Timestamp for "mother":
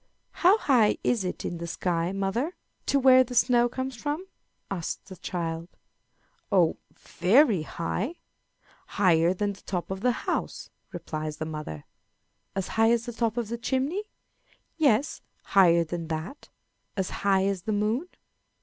2.11-2.55, 11.45-11.85